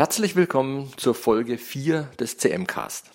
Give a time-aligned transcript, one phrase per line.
[0.00, 3.10] Herzlich willkommen zur Folge 4 des CM-Cast.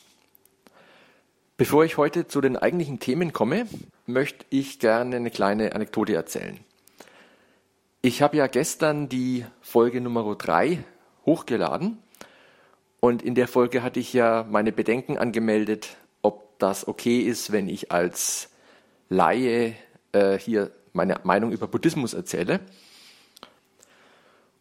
[1.58, 3.66] Bevor ich heute zu den eigentlichen Themen komme,
[4.06, 6.59] möchte ich gerne eine kleine Anekdote erzählen.
[8.04, 10.84] Ich habe ja gestern die Folge Nummer 3
[11.25, 11.98] hochgeladen
[13.00, 17.68] und in der Folge hatte ich ja meine Bedenken angemeldet, ob das okay ist, wenn
[17.68, 18.50] ich als
[19.10, 19.74] Laie
[20.12, 22.60] äh, hier meine Meinung über Buddhismus erzähle.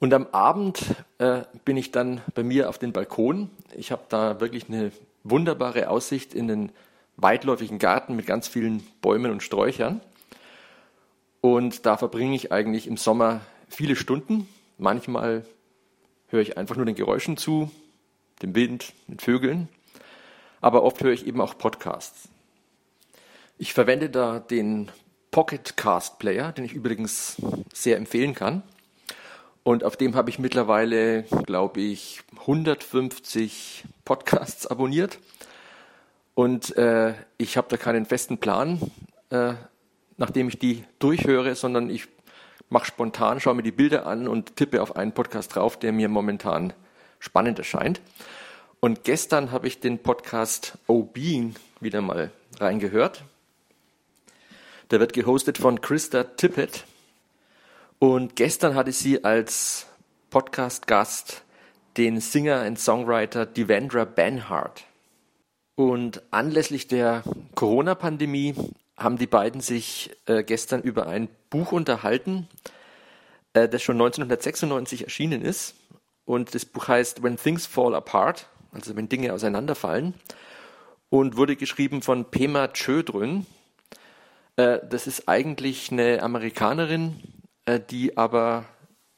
[0.04, 0.84] Und am Abend
[1.16, 3.48] äh, bin ich dann bei mir auf den Balkon.
[3.74, 6.72] Ich habe da wirklich eine wunderbare Aussicht in den
[7.16, 10.02] weitläufigen Garten mit ganz vielen Bäumen und Sträuchern.
[11.40, 13.40] Und da verbringe ich eigentlich im Sommer
[13.70, 14.46] viele Stunden.
[14.76, 15.46] Manchmal
[16.28, 17.70] höre ich einfach nur den Geräuschen zu,
[18.42, 19.70] dem Wind, den Vögeln.
[20.60, 22.28] Aber oft höre ich eben auch Podcasts.
[23.56, 24.90] Ich verwende da den
[25.30, 27.36] Pocket Cast Player, den ich übrigens
[27.72, 28.64] sehr empfehlen kann.
[29.64, 35.18] Und auf dem habe ich mittlerweile, glaube ich, 150 Podcasts abonniert.
[36.34, 38.78] Und äh, ich habe da keinen festen Plan,
[39.30, 39.54] äh,
[40.18, 42.08] nachdem ich die durchhöre, sondern ich
[42.68, 46.10] mache spontan, schaue mir die Bilder an und tippe auf einen Podcast drauf, der mir
[46.10, 46.74] momentan
[47.18, 48.02] spannend erscheint.
[48.80, 53.24] Und gestern habe ich den Podcast Oh Being wieder mal reingehört.
[54.90, 56.84] Der wird gehostet von Christa Tippett.
[57.98, 59.86] Und gestern hatte sie als
[60.30, 61.42] Podcast-Gast
[61.96, 64.84] den Singer und Songwriter Devendra Banhart.
[65.76, 67.22] Und anlässlich der
[67.54, 68.54] Corona-Pandemie
[68.96, 72.48] haben die beiden sich äh, gestern über ein Buch unterhalten,
[73.52, 75.74] äh, das schon 1996 erschienen ist.
[76.24, 80.14] Und das Buch heißt When Things Fall Apart, also wenn Dinge auseinanderfallen,
[81.10, 83.46] und wurde geschrieben von Pema Chödrön.
[84.56, 87.20] Äh, das ist eigentlich eine Amerikanerin,
[87.66, 88.64] die aber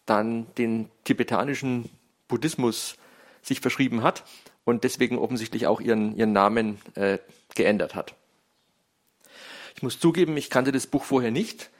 [0.07, 1.91] dann den tibetanischen
[2.29, 2.97] Buddhismus
[3.43, 4.25] sich verschrieben hat
[4.65, 7.19] und deswegen offensichtlich auch ihren, ihren Namen äh,
[7.55, 8.15] geändert hat.
[9.75, 11.71] Ich muss zugeben, ich kannte das Buch vorher nicht,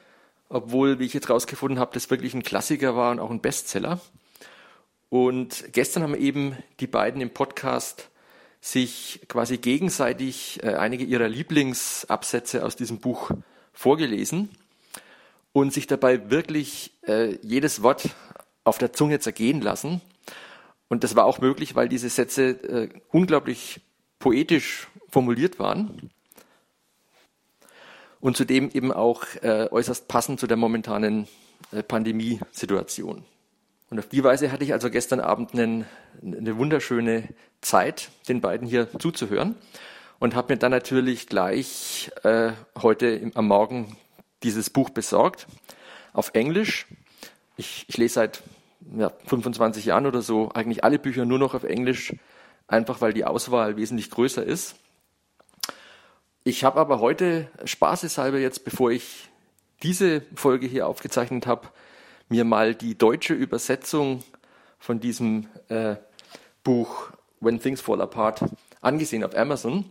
[0.49, 3.99] obwohl, wie ich jetzt rausgefunden habe, das wirklich ein Klassiker war und auch ein Bestseller.
[5.09, 8.09] Und gestern haben eben die beiden im Podcast
[8.61, 13.31] sich quasi gegenseitig äh, einige ihrer Lieblingsabsätze aus diesem Buch
[13.73, 14.49] vorgelesen
[15.53, 18.09] und sich dabei wirklich äh, jedes Wort
[18.63, 20.01] auf der Zunge zergehen lassen.
[20.87, 23.81] Und das war auch möglich, weil diese Sätze äh, unglaublich
[24.19, 26.11] poetisch formuliert waren
[28.19, 31.27] und zudem eben auch äh, äußerst passend zu der momentanen
[31.71, 33.25] äh, Pandemiesituation.
[33.89, 35.85] Und auf die Weise hatte ich also gestern Abend einen,
[36.21, 37.29] eine wunderschöne
[37.61, 39.55] Zeit, den beiden hier zuzuhören
[40.19, 43.95] und habe mir dann natürlich gleich äh, heute im, am Morgen
[44.43, 45.47] dieses Buch besorgt,
[46.13, 46.87] auf Englisch.
[47.57, 48.43] Ich, ich lese seit
[48.95, 52.13] ja, 25 Jahren oder so eigentlich alle Bücher nur noch auf Englisch,
[52.67, 54.75] einfach weil die Auswahl wesentlich größer ist.
[56.43, 59.29] Ich habe aber heute spaßeshalber jetzt, bevor ich
[59.83, 61.67] diese Folge hier aufgezeichnet habe,
[62.29, 64.23] mir mal die deutsche Übersetzung
[64.79, 65.95] von diesem äh,
[66.63, 68.43] Buch When Things Fall Apart
[68.81, 69.85] angesehen auf Amazon.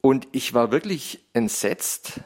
[0.00, 2.20] Und ich war wirklich entsetzt,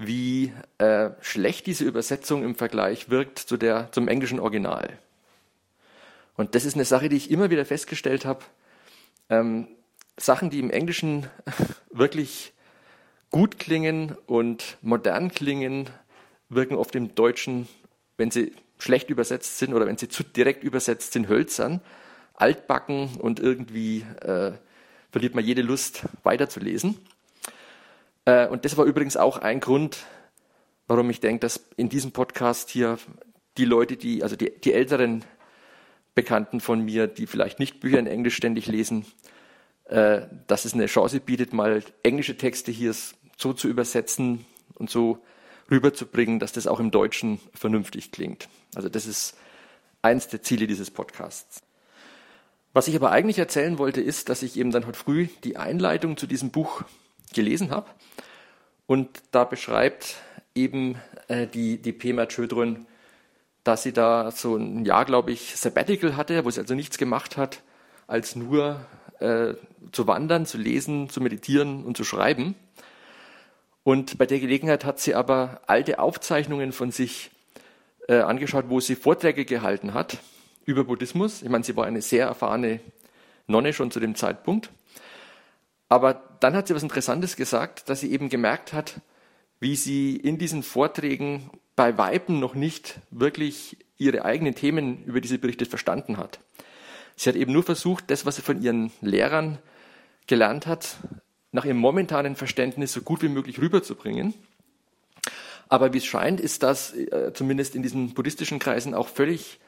[0.00, 4.98] wie äh, schlecht diese Übersetzung im Vergleich wirkt zu der, zum englischen Original.
[6.36, 8.40] Und das ist eine Sache, die ich immer wieder festgestellt habe.
[9.28, 9.68] Ähm,
[10.16, 11.26] Sachen, die im Englischen
[11.90, 12.52] wirklich
[13.30, 15.90] gut klingen und modern klingen,
[16.48, 17.68] wirken oft im Deutschen,
[18.16, 21.80] wenn sie schlecht übersetzt sind oder wenn sie zu direkt übersetzt sind, hölzern,
[22.34, 24.52] altbacken und irgendwie äh,
[25.12, 26.96] verliert man jede Lust weiterzulesen.
[28.24, 30.04] Äh, und das war übrigens auch ein Grund,
[30.86, 32.98] warum ich denke, dass in diesem Podcast hier
[33.56, 35.24] die Leute, die, also die, die älteren
[36.14, 39.06] Bekannten von mir, die vielleicht nicht Bücher in Englisch ständig lesen,
[39.84, 42.94] äh, dass es eine Chance bietet, mal englische Texte hier
[43.36, 44.44] so zu übersetzen
[44.74, 45.18] und so
[45.70, 48.48] rüberzubringen, dass das auch im Deutschen vernünftig klingt.
[48.74, 49.36] Also das ist
[50.02, 51.62] eins der Ziele dieses Podcasts.
[52.72, 56.16] Was ich aber eigentlich erzählen wollte, ist, dass ich eben dann heute früh die Einleitung
[56.16, 56.82] zu diesem Buch
[57.34, 57.86] gelesen habe.
[58.86, 60.16] Und da beschreibt
[60.54, 60.96] eben
[61.28, 62.86] äh, die, die Pema Chödrön,
[63.64, 67.36] dass sie da so ein Jahr, glaube ich, Sabbatical hatte, wo sie also nichts gemacht
[67.36, 67.62] hat,
[68.06, 68.80] als nur
[69.20, 69.54] äh,
[69.92, 72.54] zu wandern, zu lesen, zu meditieren und zu schreiben.
[73.82, 77.30] Und bei der Gelegenheit hat sie aber alte Aufzeichnungen von sich
[78.08, 80.18] äh, angeschaut, wo sie Vorträge gehalten hat
[80.64, 81.42] über Buddhismus.
[81.42, 82.80] Ich meine, sie war eine sehr erfahrene
[83.46, 84.70] Nonne schon zu dem Zeitpunkt.
[85.90, 89.00] Aber dann hat sie was Interessantes gesagt, dass sie eben gemerkt hat,
[89.58, 95.28] wie sie in diesen Vorträgen bei Weiben noch nicht wirklich ihre eigenen Themen, über die
[95.28, 96.38] sie berichtet, verstanden hat.
[97.16, 99.58] Sie hat eben nur versucht, das, was sie von ihren Lehrern
[100.28, 100.96] gelernt hat,
[101.50, 104.32] nach ihrem momentanen Verständnis so gut wie möglich rüberzubringen.
[105.68, 109.58] Aber wie es scheint, ist das äh, zumindest in diesen buddhistischen Kreisen auch völlig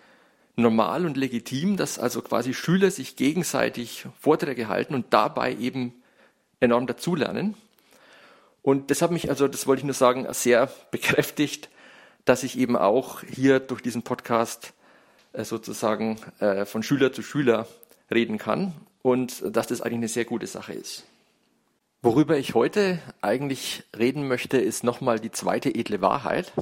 [0.54, 5.94] normal und legitim, dass also quasi Schüler sich gegenseitig Vorträge halten und dabei eben
[6.62, 7.54] enorm dazulernen.
[8.62, 11.68] Und das hat mich, also das wollte ich nur sagen, sehr bekräftigt,
[12.24, 14.72] dass ich eben auch hier durch diesen Podcast
[15.32, 17.66] äh, sozusagen äh, von Schüler zu Schüler
[18.10, 18.72] reden kann
[19.02, 21.04] und dass das eigentlich eine sehr gute Sache ist.
[22.00, 26.52] Worüber ich heute eigentlich reden möchte, ist nochmal die zweite edle Wahrheit.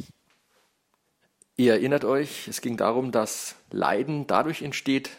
[1.56, 5.10] Ihr erinnert euch, es ging darum, dass Leiden dadurch entsteht,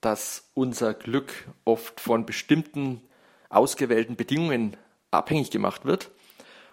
[0.00, 1.32] dass unser Glück
[1.64, 3.02] oft von bestimmten
[3.50, 4.76] ausgewählten Bedingungen
[5.10, 6.10] abhängig gemacht wird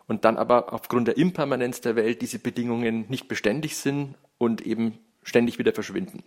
[0.07, 4.97] und dann aber aufgrund der Impermanenz der Welt diese Bedingungen nicht beständig sind und eben
[5.23, 6.23] ständig wieder verschwinden.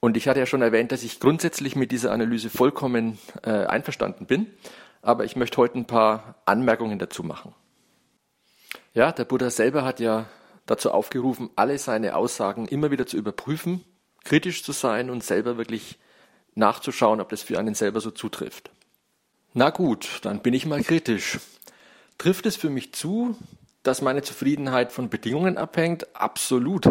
[0.00, 4.26] Und ich hatte ja schon erwähnt, dass ich grundsätzlich mit dieser Analyse vollkommen äh, einverstanden
[4.26, 4.46] bin,
[5.02, 7.54] aber ich möchte heute ein paar Anmerkungen dazu machen.
[8.94, 10.26] Ja, der Buddha selber hat ja
[10.66, 13.84] dazu aufgerufen, alle seine Aussagen immer wieder zu überprüfen,
[14.24, 15.98] kritisch zu sein und selber wirklich
[16.54, 18.70] nachzuschauen, ob das für einen selber so zutrifft.
[19.54, 21.38] Na gut, dann bin ich mal kritisch.
[22.18, 23.36] Trifft es für mich zu,
[23.82, 26.14] dass meine Zufriedenheit von Bedingungen abhängt?
[26.14, 26.88] Absolut.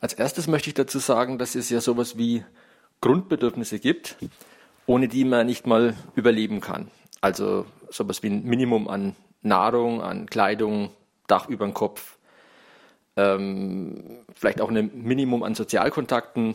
[0.00, 2.44] Als erstes möchte ich dazu sagen, dass es ja sowas wie
[3.00, 4.16] Grundbedürfnisse gibt,
[4.86, 6.90] ohne die man nicht mal überleben kann.
[7.20, 10.90] Also sowas wie ein Minimum an Nahrung, an Kleidung,
[11.26, 12.18] Dach über dem Kopf,
[13.16, 16.54] ähm, vielleicht auch ein Minimum an Sozialkontakten,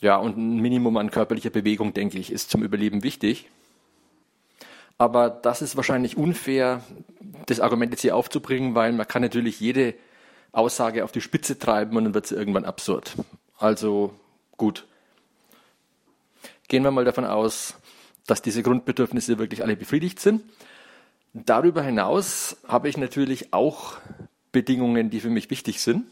[0.00, 3.48] ja, und ein Minimum an körperlicher Bewegung, denke ich, ist zum Überleben wichtig.
[4.98, 6.82] Aber das ist wahrscheinlich unfair,
[7.46, 9.94] das Argument jetzt hier aufzubringen, weil man kann natürlich jede
[10.50, 13.14] Aussage auf die Spitze treiben und dann wird sie irgendwann absurd.
[13.58, 14.12] Also
[14.56, 14.86] gut.
[16.66, 17.74] Gehen wir mal davon aus,
[18.26, 20.42] dass diese Grundbedürfnisse wirklich alle befriedigt sind.
[21.32, 23.98] Darüber hinaus habe ich natürlich auch
[24.52, 26.06] Bedingungen, die für mich wichtig sind.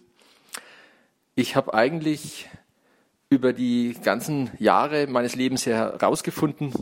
[1.35, 2.49] Ich habe eigentlich
[3.29, 6.73] über die ganzen Jahre meines Lebens herausgefunden,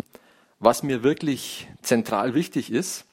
[0.59, 3.07] was mir wirklich zentral wichtig ist.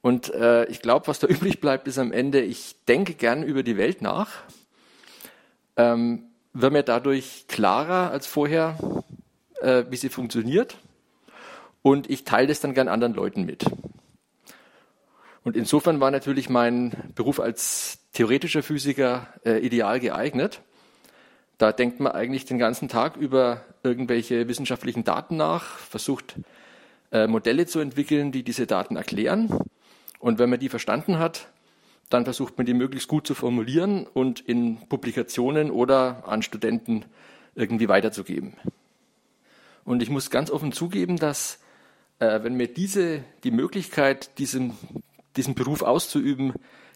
[0.00, 3.62] Und äh, ich glaube, was da übrig bleibt, ist am Ende, ich denke gern über
[3.62, 4.28] die Welt nach,
[5.76, 8.76] ähm, wird mir dadurch klarer als vorher,
[9.60, 10.76] äh, wie sie funktioniert.
[11.82, 13.64] Und ich teile das dann gern anderen Leuten mit.
[15.44, 20.60] Und insofern war natürlich mein Beruf als theoretischer Physiker äh, ideal geeignet.
[21.58, 26.36] Da denkt man eigentlich den ganzen Tag über irgendwelche wissenschaftlichen Daten nach, versucht
[27.10, 29.50] äh, Modelle zu entwickeln, die diese Daten erklären.
[30.20, 31.48] Und wenn man die verstanden hat,
[32.10, 37.04] dann versucht man die möglichst gut zu formulieren und in Publikationen oder an Studenten
[37.54, 38.54] irgendwie weiterzugeben.
[39.84, 41.58] Und ich muss ganz offen zugeben, dass
[42.18, 44.76] äh, wenn mir diese, die Möglichkeit, diesen,
[45.36, 46.52] diesen Beruf auszuüben,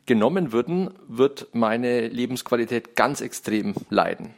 [0.06, 4.34] genommen würden, wird meine Lebensqualität ganz extrem leiden.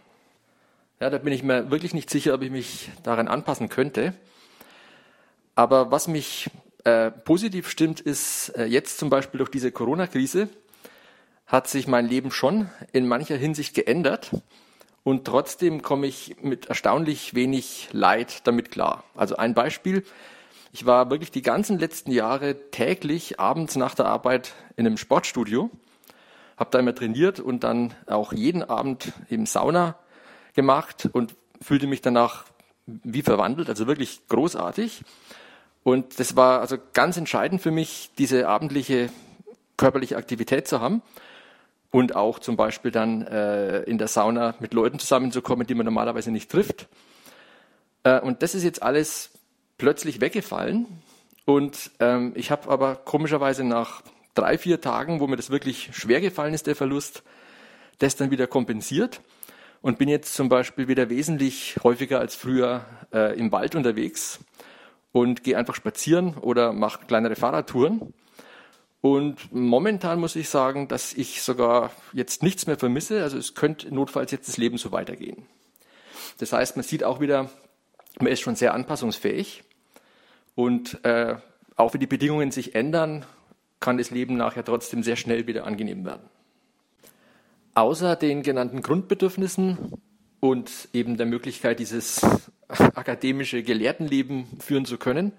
[1.05, 4.15] Ja, da bin ich mir wirklich nicht sicher, ob ich mich daran anpassen könnte.
[5.55, 6.49] Aber was mich
[6.85, 10.49] äh, positiv stimmt, ist äh, jetzt zum Beispiel durch diese Corona-Krise
[11.47, 14.31] hat sich mein Leben schon in mancher Hinsicht geändert.
[15.03, 19.05] Und trotzdem komme ich mit erstaunlich wenig Leid damit klar.
[19.15, 20.05] Also ein Beispiel.
[20.73, 25.69] Ich war wirklich die ganzen letzten Jahre täglich abends nach der Arbeit in einem Sportstudio,
[26.57, 29.99] habe da immer trainiert und dann auch jeden Abend im Sauna
[30.55, 32.45] gemacht und fühlte mich danach
[32.87, 35.03] wie verwandelt, also wirklich großartig.
[35.83, 39.11] Und das war also ganz entscheidend für mich, diese abendliche
[39.77, 41.03] körperliche Aktivität zu haben
[41.91, 46.31] und auch zum Beispiel dann äh, in der Sauna mit Leuten zusammenzukommen, die man normalerweise
[46.31, 46.89] nicht trifft.
[48.03, 49.31] Äh, und das ist jetzt alles
[49.79, 50.87] plötzlich weggefallen.
[51.45, 54.03] Und ähm, ich habe aber komischerweise nach
[54.35, 57.23] drei, vier Tagen, wo mir das wirklich schwer gefallen ist, der Verlust,
[57.99, 59.21] das dann wieder kompensiert
[59.85, 64.41] und bin jetzt zum Beispiel wieder wesentlich häufiger als früher äh, im Wald unterwegs
[65.13, 68.15] und gehe einfach spazieren oder mache kleinere Fahrradtouren.
[69.03, 73.23] Und momentan muss ich sagen, dass ich sogar jetzt nichts mehr vermisse.
[73.23, 75.45] Also es könnte notfalls jetzt das Leben so weitergehen.
[76.39, 77.51] Das heißt, man sieht auch wieder,
[78.21, 79.65] man ist schon sehr anpassungsfähig.
[80.55, 81.37] Und äh,
[81.77, 83.27] auch wenn die Bedingungen sich ändern,
[83.81, 86.23] kann das Leben nachher trotzdem sehr schnell wieder angenehm werden.
[87.75, 89.79] Außer den genannten Grundbedürfnissen
[90.41, 92.25] und eben der Möglichkeit, dieses
[92.69, 95.33] akademische Gelehrtenleben führen zu können,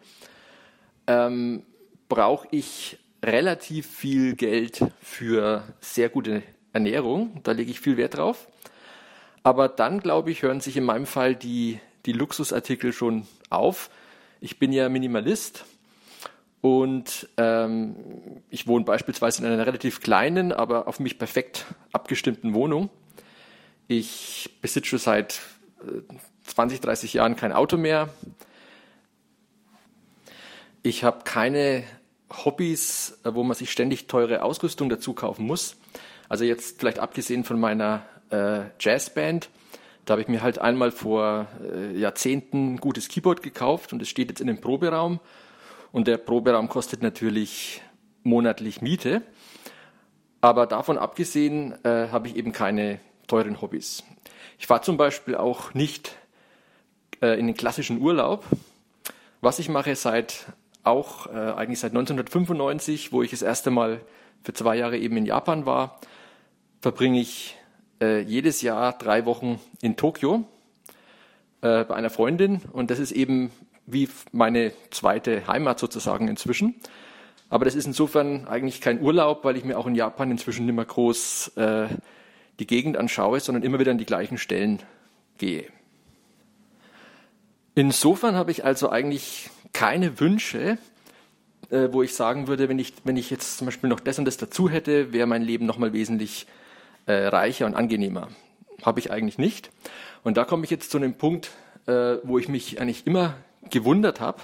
[1.07, 1.63] ähm,
[2.09, 7.39] brauche ich relativ viel Geld für sehr gute Ernährung.
[7.43, 8.47] Da lege ich viel Wert drauf.
[9.43, 13.89] Aber dann, glaube ich, hören sich in meinem Fall die, die Luxusartikel schon auf.
[14.41, 15.65] Ich bin ja Minimalist
[16.65, 17.95] und ähm,
[18.49, 22.89] ich wohne beispielsweise in einer relativ kleinen, aber auf mich perfekt abgestimmten Wohnung.
[23.87, 25.41] Ich besitze seit
[26.45, 28.09] 20, äh, 30 Jahren kein Auto mehr.
[30.81, 31.83] Ich habe keine
[32.33, 35.75] Hobbys, äh, wo man sich ständig teure Ausrüstung dazu kaufen muss.
[36.29, 39.49] Also jetzt vielleicht abgesehen von meiner äh, Jazzband,
[40.05, 44.09] da habe ich mir halt einmal vor äh, Jahrzehnten ein gutes Keyboard gekauft und es
[44.09, 45.19] steht jetzt in dem Proberaum.
[45.95, 47.81] Und der Proberaum kostet natürlich
[48.21, 49.21] monatlich Miete.
[50.41, 54.03] Aber davon abgesehen äh, habe ich eben keine teuren Hobbys.
[54.59, 56.17] Ich fahre zum Beispiel auch nicht
[57.21, 58.43] äh, in den klassischen Urlaub.
[59.39, 60.47] Was ich mache seit
[60.83, 64.01] auch äh, eigentlich seit 1995, wo ich das erste Mal
[64.43, 66.01] für zwei Jahre eben in Japan war,
[66.81, 67.55] verbringe ich
[68.01, 70.43] äh, jedes Jahr drei Wochen in Tokio
[71.61, 73.49] äh, bei einer Freundin und das ist eben
[73.85, 76.75] wie meine zweite Heimat sozusagen inzwischen.
[77.49, 80.75] Aber das ist insofern eigentlich kein Urlaub, weil ich mir auch in Japan inzwischen nicht
[80.75, 81.87] mehr groß äh,
[82.59, 84.81] die Gegend anschaue, sondern immer wieder an die gleichen Stellen
[85.37, 85.67] gehe.
[87.75, 90.77] Insofern habe ich also eigentlich keine Wünsche,
[91.69, 94.25] äh, wo ich sagen würde, wenn ich, wenn ich jetzt zum Beispiel noch das und
[94.25, 96.47] das dazu hätte, wäre mein Leben nochmal wesentlich
[97.05, 98.29] äh, reicher und angenehmer.
[98.83, 99.69] Habe ich eigentlich nicht.
[100.23, 101.51] Und da komme ich jetzt zu einem Punkt,
[101.85, 103.35] äh, wo ich mich eigentlich immer
[103.69, 104.41] gewundert habe.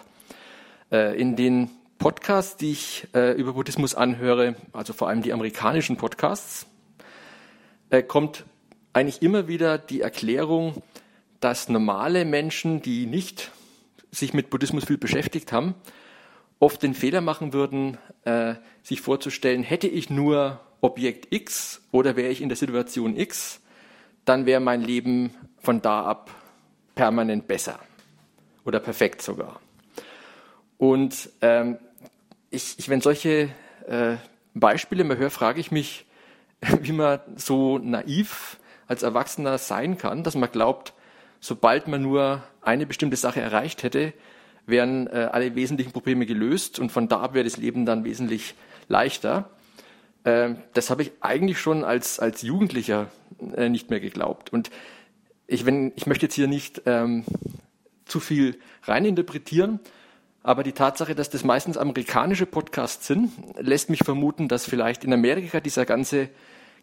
[0.92, 1.70] Äh, in den
[2.02, 6.66] Podcasts, die ich äh, über Buddhismus anhöre, also vor allem die amerikanischen Podcasts,
[7.92, 8.46] äh, kommt
[8.94, 10.82] eigentlich immer wieder die Erklärung,
[11.40, 13.52] dass normale Menschen, die nicht
[14.12, 15.76] sich mit Buddhismus viel beschäftigt haben,
[16.60, 22.30] oft den Fehler machen würden, äh, sich vorzustellen, hätte ich nur Objekt X oder wäre
[22.30, 23.62] ich in der Situation X,
[24.26, 26.32] dann wäre mein Leben von da ab
[26.96, 27.80] permanent besser
[28.66, 29.60] oder perfekt sogar.
[30.78, 31.78] Und ähm,
[32.50, 33.50] ich, ich, wenn solche
[33.88, 34.16] äh,
[34.54, 36.06] Beispiele mal höre, frage ich mich,
[36.82, 40.94] wie man so naiv als Erwachsener sein kann, dass man glaubt,
[41.40, 44.14] sobald man nur eine bestimmte Sache erreicht hätte,
[44.66, 48.54] wären äh, alle wesentlichen Probleme gelöst und von da ab wäre das Leben dann wesentlich
[48.88, 49.50] leichter.
[50.24, 53.08] Äh, das habe ich eigentlich schon als, als Jugendlicher
[53.56, 54.54] äh, nicht mehr geglaubt.
[54.54, 54.70] Und
[55.48, 57.24] ich, wenn, ich möchte jetzt hier nicht ähm,
[58.06, 59.80] zu viel reininterpretieren,
[60.44, 65.14] aber die Tatsache, dass das meistens amerikanische Podcasts sind, lässt mich vermuten, dass vielleicht in
[65.14, 66.30] Amerika dieser ganze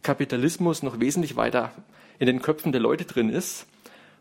[0.03, 1.73] Kapitalismus noch wesentlich weiter
[2.21, 3.67] in den Köpfen der Leute drin ist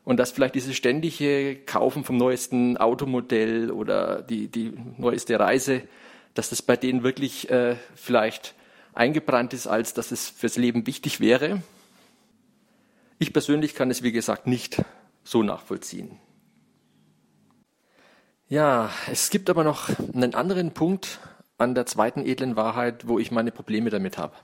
[0.04, 5.84] und dass vielleicht dieses ständige Kaufen vom neuesten Automodell oder die, die neueste Reise,
[6.34, 8.56] dass das bei denen wirklich äh, vielleicht
[8.94, 11.62] eingebrannt ist, als dass es fürs Leben wichtig wäre.
[13.20, 14.82] Ich persönlich kann es, wie gesagt, nicht
[15.24, 16.18] so nachvollziehen.
[18.50, 21.20] Ja, es gibt aber noch einen anderen Punkt
[21.58, 24.36] an der zweiten edlen Wahrheit, wo ich meine Probleme damit habe.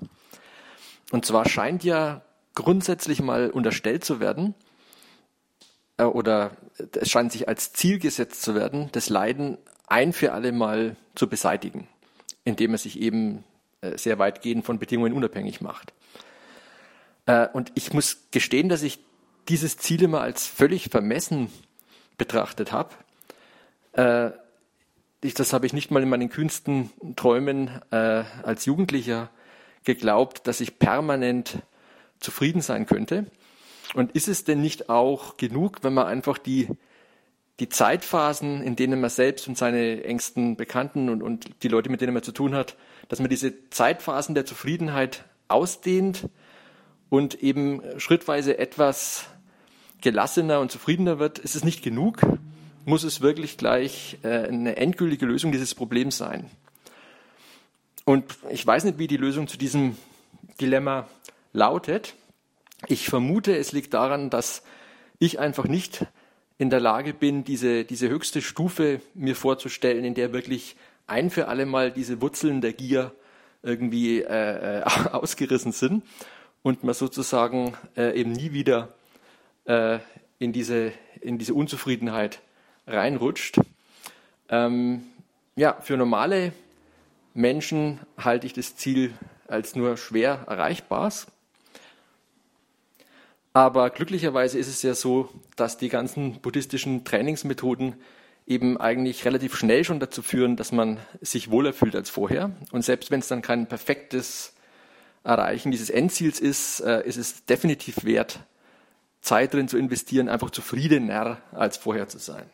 [1.12, 2.22] Und zwar scheint ja
[2.54, 4.56] grundsätzlich mal unterstellt zu werden,
[5.96, 6.52] äh, oder
[7.00, 9.58] es scheint sich als Ziel gesetzt zu werden, das Leiden
[9.88, 11.88] ein für alle Mal zu beseitigen,
[12.44, 13.46] indem er sich eben
[13.80, 15.94] äh, sehr weitgehend von Bedingungen unabhängig macht.
[17.26, 19.00] Äh, und ich muss gestehen, dass ich
[19.48, 21.50] dieses Ziel immer als völlig vermessen
[22.18, 22.90] betrachtet habe
[23.94, 24.32] äh,
[25.22, 29.30] ich, das habe ich nicht mal in meinen kühnsten Träumen äh, als Jugendlicher
[29.84, 31.60] geglaubt, dass ich permanent
[32.20, 33.26] zufrieden sein könnte.
[33.94, 36.68] Und ist es denn nicht auch genug, wenn man einfach die,
[37.60, 42.02] die Zeitphasen, in denen man selbst und seine engsten Bekannten und, und die Leute, mit
[42.02, 42.76] denen man zu tun hat,
[43.10, 46.30] dass man diese Zeitphasen der Zufriedenheit ausdehnt
[47.10, 49.28] und eben schrittweise etwas
[50.02, 52.22] gelassener und zufriedener wird, ist es nicht genug?
[52.86, 56.50] Muss es wirklich gleich äh, eine endgültige Lösung dieses Problems sein.
[58.06, 59.98] Und ich weiß nicht, wie die Lösung zu diesem
[60.60, 61.08] Dilemma
[61.54, 62.16] lautet.
[62.88, 64.64] Ich vermute, es liegt daran, dass
[65.20, 66.06] ich einfach nicht
[66.58, 70.76] in der Lage bin, diese, diese höchste Stufe mir vorzustellen, in der wirklich
[71.08, 73.14] ein für alle Mal diese Wurzeln der Gier
[73.62, 76.04] irgendwie äh, äh ausgerissen sind
[76.62, 78.94] und man sozusagen äh, eben nie wieder
[79.66, 80.00] äh,
[80.40, 82.42] in, diese, in diese Unzufriedenheit
[82.88, 83.60] reinrutscht.
[84.50, 85.04] Ähm,
[85.56, 86.54] ja, für normale
[87.34, 89.14] Menschen halte ich das Ziel
[89.48, 91.12] als nur schwer erreichbar.
[93.54, 97.96] Aber glücklicherweise ist es ja so, dass die ganzen buddhistischen Trainingsmethoden
[98.48, 102.52] eben eigentlich relativ schnell schon dazu führen, dass man sich wohler fühlt als vorher.
[102.72, 104.54] Und selbst wenn es dann kein perfektes
[105.24, 108.40] Erreichen dieses Endziels ist, äh, ist es definitiv wert,
[109.22, 112.46] Zeit drin zu investieren, einfach zufriedener als vorher zu sein.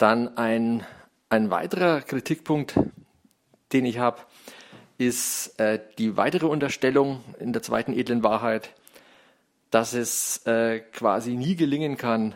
[0.00, 0.82] Dann ein,
[1.28, 2.74] ein weiterer Kritikpunkt,
[3.74, 4.22] den ich habe,
[4.96, 8.70] ist äh, die weitere Unterstellung in der zweiten edlen Wahrheit,
[9.70, 12.34] dass es äh, quasi nie gelingen kann,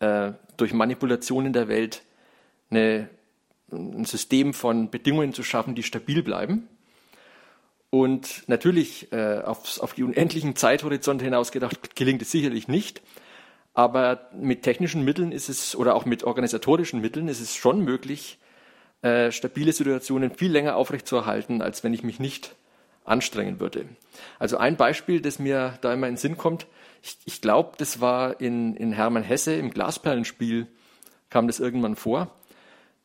[0.00, 2.02] äh, durch Manipulation in der Welt
[2.68, 3.08] eine,
[3.72, 6.68] ein System von Bedingungen zu schaffen, die stabil bleiben.
[7.88, 13.00] Und natürlich äh, auf, auf die unendlichen Zeithorizonte hinaus gedacht, gelingt es sicherlich nicht.
[13.76, 18.38] Aber mit technischen Mitteln ist es, oder auch mit organisatorischen Mitteln ist es schon möglich,
[19.02, 22.56] äh, stabile Situationen viel länger aufrechtzuerhalten, als wenn ich mich nicht
[23.04, 23.84] anstrengen würde.
[24.38, 26.66] Also ein Beispiel, das mir da immer in den Sinn kommt,
[27.02, 30.68] ich, ich glaube, das war in, in Hermann Hesse im Glasperlenspiel,
[31.28, 32.34] kam das irgendwann vor,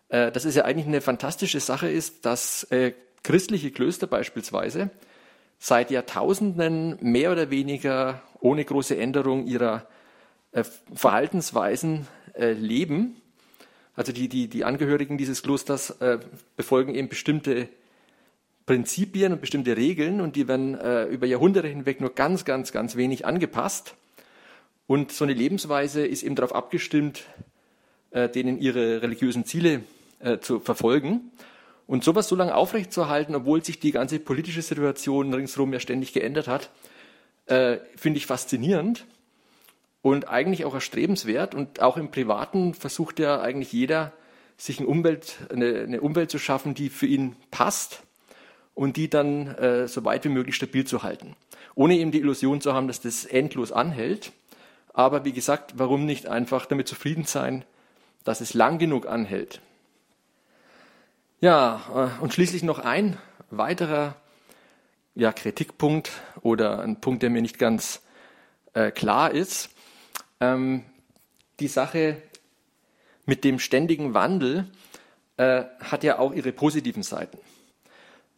[0.07, 4.89] äh, dass es ja eigentlich eine fantastische Sache ist, dass äh, christliche Klöster beispielsweise
[5.59, 9.85] seit Jahrtausenden mehr oder weniger ohne große Änderung ihrer
[10.51, 13.15] äh, Verhaltensweisen äh, leben.
[13.95, 16.19] Also die, die, die Angehörigen dieses Klosters äh,
[16.57, 17.69] befolgen eben bestimmte
[18.65, 20.75] Prinzipien und bestimmte Regeln und die werden
[21.09, 23.95] über Jahrhunderte hinweg nur ganz, ganz, ganz wenig angepasst.
[24.87, 27.25] Und so eine Lebensweise ist eben darauf abgestimmt,
[28.13, 29.81] denen ihre religiösen Ziele
[30.41, 31.31] zu verfolgen.
[31.87, 36.47] Und sowas so lange aufrechtzuerhalten, obwohl sich die ganze politische Situation ringsherum ja ständig geändert
[36.47, 36.69] hat,
[37.47, 39.05] äh, finde ich faszinierend
[40.01, 41.55] und eigentlich auch erstrebenswert.
[41.55, 44.13] Und auch im Privaten versucht ja eigentlich jeder,
[44.57, 48.03] sich eine Umwelt, eine, eine Umwelt zu schaffen, die für ihn passt
[48.75, 51.35] und die dann äh, so weit wie möglich stabil zu halten.
[51.73, 54.31] Ohne eben die Illusion zu haben, dass das endlos anhält.
[54.93, 57.65] Aber wie gesagt, warum nicht einfach damit zufrieden sein,
[58.23, 59.61] dass es lang genug anhält?
[61.39, 61.81] Ja,
[62.19, 63.17] äh, und schließlich noch ein
[63.49, 64.15] weiterer
[65.15, 68.01] ja, Kritikpunkt oder ein Punkt, der mir nicht ganz
[68.73, 69.69] äh, klar ist.
[70.41, 70.83] Ähm,
[71.59, 72.17] die Sache
[73.25, 74.65] mit dem ständigen Wandel
[75.37, 77.37] äh, hat ja auch ihre positiven Seiten.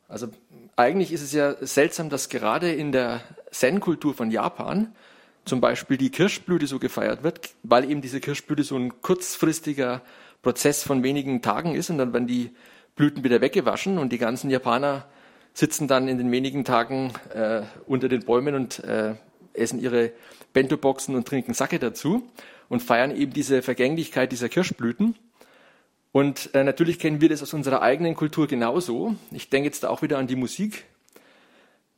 [0.08, 0.28] Also
[0.76, 4.94] eigentlich ist es ja seltsam, dass gerade in der Zen-Kultur von Japan
[5.46, 10.02] zum Beispiel die Kirschblüte so gefeiert wird, weil eben diese Kirschblüte so ein kurzfristiger
[10.42, 12.52] Prozess von wenigen Tagen ist und dann werden die
[12.96, 15.06] Blüten wieder weggewaschen und die ganzen Japaner
[15.54, 19.16] sitzen dann in den wenigen Tagen äh, unter den Bäumen und äh,
[19.54, 20.12] essen ihre
[20.54, 22.28] Bento-Boxen und trinken Sake dazu
[22.70, 25.16] und feiern eben diese Vergänglichkeit dieser Kirschblüten.
[26.12, 29.16] Und äh, natürlich kennen wir das aus unserer eigenen Kultur genauso.
[29.32, 30.86] Ich denke jetzt auch wieder an die Musik.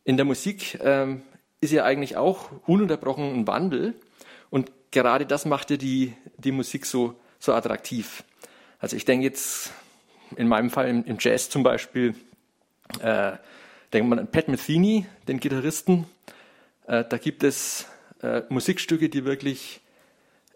[0.06, 1.22] In der Musik ähm,
[1.60, 3.94] ist ja eigentlich auch ununterbrochen ein Wandel.
[4.50, 8.24] Und gerade das macht ja die, die Musik so, so attraktiv.
[8.80, 9.72] Also ich denke jetzt
[10.38, 12.16] in meinem Fall im, im Jazz zum Beispiel,
[13.02, 13.34] äh,
[13.92, 16.06] denkt man an Pat Metheny, den Gitarristen.
[16.88, 17.88] Äh, da gibt es
[18.22, 19.82] äh, Musikstücke, die wirklich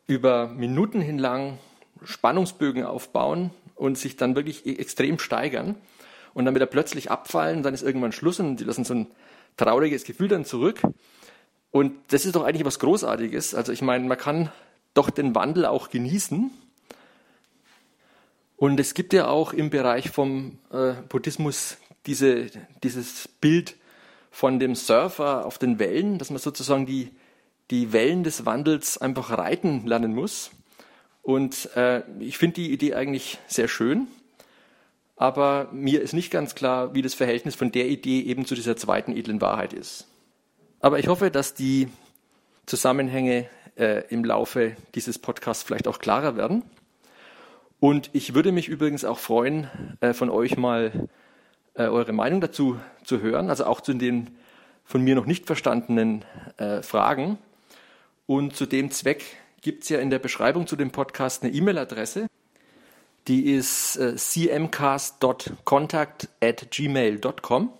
[0.08, 1.60] über Minuten hinlang
[2.04, 5.76] Spannungsbögen aufbauen und sich dann wirklich e-, extrem steigern
[6.34, 9.08] und dann wieder plötzlich abfallen, dann ist irgendwann Schluss und die lassen so ein
[9.58, 10.82] trauriges Gefühl dann zurück.
[11.72, 13.54] Und das ist doch eigentlich was Großartiges.
[13.54, 14.52] Also ich meine, man kann
[14.94, 16.50] doch den Wandel auch genießen.
[18.56, 22.48] Und es gibt ja auch im Bereich vom äh, Buddhismus diese,
[22.84, 23.76] dieses Bild
[24.32, 27.12] von dem Surfer auf den Wellen, dass man sozusagen die,
[27.72, 30.52] die Wellen des Wandels einfach reiten lernen muss.
[31.22, 34.08] Und äh, ich finde die Idee eigentlich sehr schön,
[35.16, 38.78] aber mir ist nicht ganz klar, wie das Verhältnis von der Idee eben zu dieser
[38.78, 40.08] zweiten edlen Wahrheit ist.
[40.80, 41.90] Aber ich hoffe, dass die
[42.66, 46.64] Zusammenhänge äh, im Laufe dieses Podcasts vielleicht auch klarer werden.
[47.80, 51.10] Und ich würde mich übrigens auch freuen, äh, von euch mal
[51.80, 54.38] äh, eure Meinung dazu zu hören, also auch zu den
[54.84, 56.26] von mir noch nicht verstandenen
[56.58, 57.38] äh, Fragen.
[58.28, 59.24] Und zu dem Zweck
[59.62, 62.28] gibt es ja in der Beschreibung zu dem Podcast eine E-Mail-Adresse.
[63.28, 67.72] Die ist äh, cmcast.contact at gmail.com.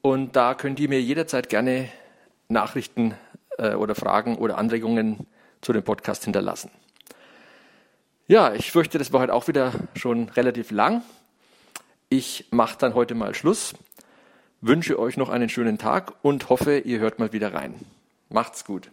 [0.00, 1.88] Und da könnt ihr mir jederzeit gerne
[2.48, 3.14] Nachrichten
[3.58, 5.26] äh, oder Fragen oder Anregungen
[5.60, 6.70] zu dem Podcast hinterlassen.
[8.28, 11.02] Ja, ich fürchte, das war heute auch wieder schon relativ lang.
[12.14, 13.72] Ich mache dann heute mal Schluss,
[14.60, 17.74] wünsche euch noch einen schönen Tag und hoffe, ihr hört mal wieder rein.
[18.28, 18.90] Macht's gut.